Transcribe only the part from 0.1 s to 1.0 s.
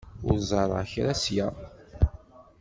Ur ẓerreɣ